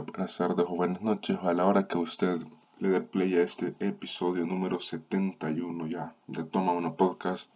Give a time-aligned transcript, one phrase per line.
[0.00, 2.42] buenas tardes o buenas noches a la hora que usted
[2.78, 7.50] le dé play a este episodio número 71 ya de Toma Uno Podcast.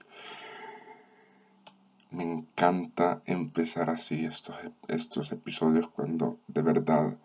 [2.11, 4.57] Me encanta empezar así estos,
[4.89, 7.19] estos episodios cuando de verdad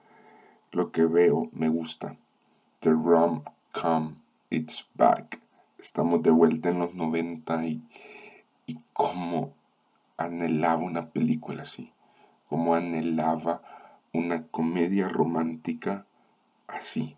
[0.74, 2.18] lo que veo me gusta.
[2.82, 4.16] The Rom Com
[4.50, 5.40] It's Back.
[5.80, 7.82] Estamos de vuelta en los 90 y,
[8.68, 9.54] y cómo
[10.18, 11.93] anhelaba una película así.
[12.54, 13.64] Cómo anhelaba
[14.14, 16.06] una comedia romántica
[16.68, 17.16] así.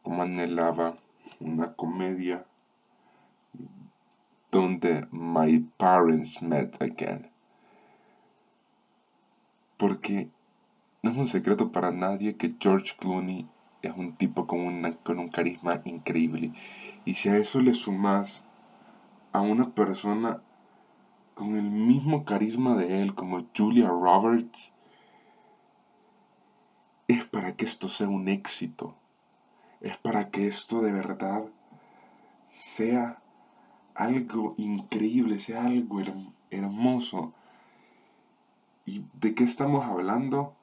[0.00, 0.96] Como anhelaba
[1.40, 2.46] una comedia
[4.50, 7.28] donde my parents met again.
[9.76, 10.30] Porque
[11.02, 13.46] no es un secreto para nadie que George Clooney
[13.82, 16.52] es un tipo con, con un carisma increíble.
[17.04, 18.42] Y si a eso le sumas
[19.32, 20.40] a una persona
[22.06, 24.72] mismo carisma de él como Julia Roberts,
[27.08, 28.94] es para que esto sea un éxito.
[29.80, 31.46] Es para que esto de verdad
[32.46, 33.18] sea
[33.96, 36.00] algo increíble, sea algo
[36.52, 37.32] hermoso.
[38.84, 40.54] ¿Y de qué estamos hablando?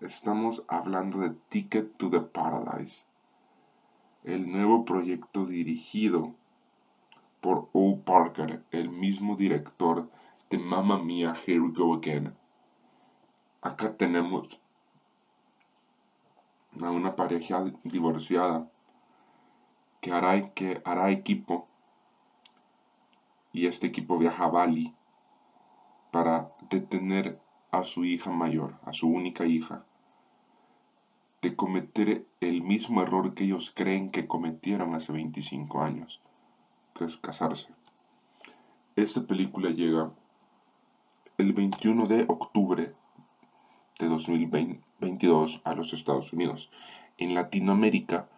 [0.00, 3.04] Estamos hablando de Ticket to the Paradise,
[4.24, 6.34] el nuevo proyecto dirigido
[7.40, 8.00] por O.
[8.00, 10.08] Parker, el mismo director
[10.52, 12.34] de Mamma Mia, Here We Go Again.
[13.62, 14.60] Acá tenemos
[16.78, 18.70] a una pareja divorciada
[20.02, 21.68] que hará, que hará equipo
[23.54, 24.94] y este equipo viaja a Bali
[26.10, 29.86] para detener a su hija mayor, a su única hija,
[31.40, 36.20] de cometer el mismo error que ellos creen que cometieron hace 25 años,
[36.94, 37.72] que es casarse.
[38.96, 40.12] Esta película llega
[41.42, 42.92] el 21 de octubre
[43.98, 46.70] de 2022 a los Estados Unidos.
[47.18, 48.28] En Latinoamérica,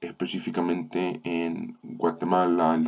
[0.00, 2.80] específicamente en Guatemala,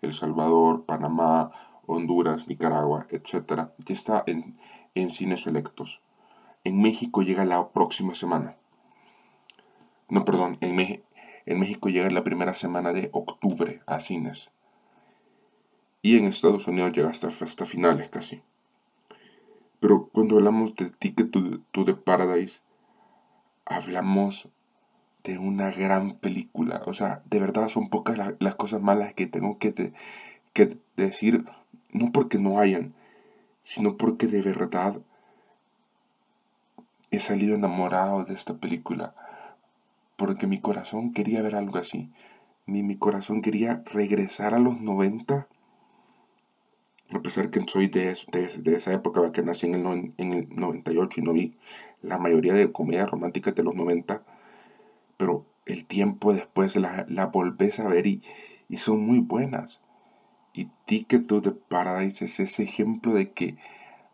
[0.00, 1.50] El Salvador, Panamá,
[1.86, 4.56] Honduras, Nicaragua, etc., ya está en,
[4.94, 6.00] en cines selectos.
[6.62, 8.54] En México llega la próxima semana.
[10.08, 11.02] No, perdón, en,
[11.46, 14.52] en México llega la primera semana de octubre a cines.
[16.00, 18.40] Y en Estados Unidos llega hasta, hasta finales casi.
[19.84, 22.58] Pero cuando hablamos de Ticket to, the Paradise,
[23.66, 24.48] hablamos
[25.24, 26.80] de una gran película.
[26.86, 29.92] O sea, de verdad son pocas las cosas malas que tengo que,
[30.54, 31.44] que decir,
[31.92, 32.94] no porque no hayan,
[33.62, 35.02] sino porque de verdad
[37.10, 39.14] he salido enamorado de esta película.
[40.16, 42.10] Porque mi corazón quería ver algo así.
[42.64, 45.46] Mi, mi corazón quería regresar a los 90
[47.12, 51.20] a pesar que soy de, de, esa época, que nací en el, en el 98
[51.20, 51.56] y no vi
[52.02, 54.22] la mayoría de comedias románticas de los 90,
[55.16, 58.22] pero el tiempo después la, la volvés a ver y,
[58.68, 59.80] y son muy buenas.
[60.52, 63.56] Y Ticket to the Paradise es ese ejemplo de que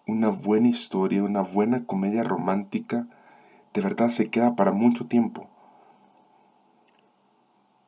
[0.07, 3.07] una buena historia, una buena comedia romántica,
[3.75, 5.49] de verdad se queda para mucho tiempo.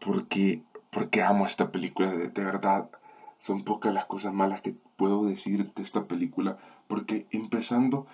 [0.04, 2.88] Porque, porque amo esta película, de verdad
[3.42, 8.06] son pocas las cosas malas que puedo decir de esta película, porque empezando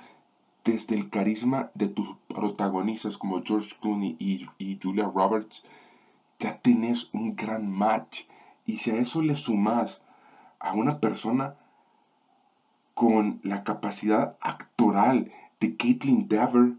[0.65, 5.67] desde el carisma de tus protagonistas como George Clooney y, Julia Roberts,
[6.39, 8.23] ya tenés un gran match.
[8.65, 10.01] Y si a eso le sumas
[10.61, 11.57] a una persona
[12.95, 15.31] con la capacidad actoral
[15.61, 16.73] de Caitlin Dever,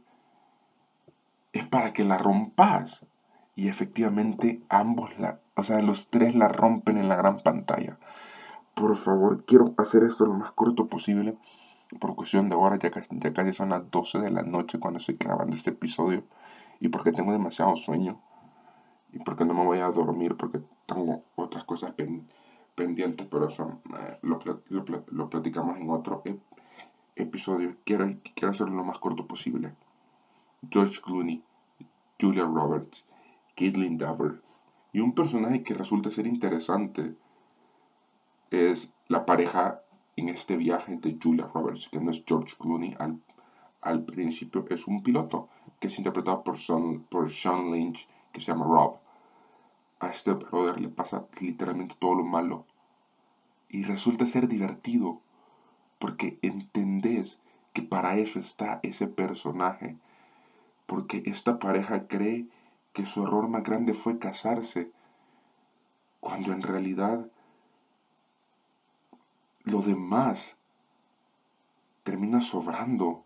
[1.54, 3.06] es para que la rompas.
[3.56, 8.00] Y efectivamente ambos la, o sea, los tres la rompen en la gran pantalla
[8.80, 11.36] por favor, quiero hacer esto lo más corto posible.
[12.00, 15.18] Por cuestión de hora, ya, ya casi son las 12 de la noche cuando estoy
[15.20, 16.24] grabando este episodio.
[16.80, 18.22] Y porque tengo demasiado sueño.
[19.12, 21.94] Y porque no me voy a dormir porque tengo otras cosas
[22.76, 23.28] pendientes.
[23.30, 24.40] Pero eso eh, lo,
[25.10, 26.24] lo, platicamos en otro
[27.18, 27.76] episodio.
[27.84, 29.74] Quiero, quiero hacerlo lo más corto posible.
[30.70, 31.44] George Clooney,
[32.20, 33.06] Julia Roberts,
[33.58, 34.42] Caitlin Daver.
[34.94, 37.16] Y un personaje que resulta ser interesante
[38.52, 39.82] es la pareja
[40.16, 42.96] en este viaje de Julia Roberts, que no es George Clooney.
[43.00, 43.20] Al,
[43.82, 45.50] al principio es un piloto
[45.80, 48.98] que es interpretado por Sean, por Sean Lynch, que se llama Rob.
[50.00, 52.66] A este brother le pasa literalmente todo lo malo.
[53.70, 55.22] Y resulta ser divertido,
[56.00, 57.40] porque entendés
[57.74, 59.98] que para eso está ese personaje.
[60.86, 62.48] Porque esta pareja cree
[62.94, 64.92] que su error más grande fue casarse,
[66.20, 67.28] cuando en realidad
[69.70, 70.58] lo demás
[72.04, 73.24] termina sobrando.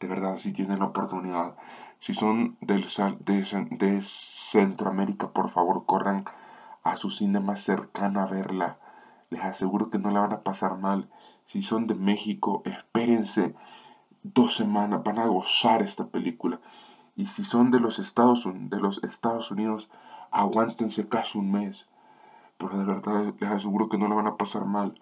[0.00, 1.56] De verdad, si tienen la oportunidad,
[2.00, 2.86] Si son del,
[3.24, 6.24] de, Centroamérica, por favor, corran
[6.84, 8.78] a su cine más cercano a verla.
[9.30, 11.08] Les aseguro que no la van a pasar mal.
[11.46, 13.56] Si son de México, espérense
[14.22, 16.60] dos semanas, van a gozar esta película.
[17.16, 19.90] Y si son de los Estados, de los Estados Unidos,
[20.30, 21.86] aguántense casi un mes.
[22.58, 24.94] Pero de verdad les aseguro que no la van a pasar mal.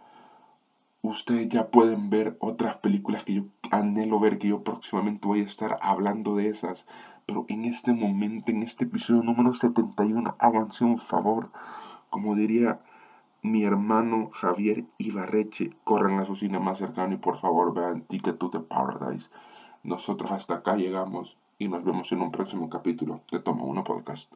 [1.09, 5.45] Ustedes ya pueden ver otras películas que yo anhelo ver, que yo próximamente voy a
[5.45, 6.89] estar hablando de esas.
[7.27, 11.51] Pero en este momento, en este episodio número 71, háganse un favor.
[12.11, 12.81] Como diría
[13.41, 18.39] mi hermano Javier Ibarreche, corran a su cine más cercano y por favor vean Ticket
[18.39, 19.31] to the Paradise.
[19.85, 24.29] Nosotros hasta acá llegamos y nos vemos en un próximo capítulo de Toma Uno Podcast.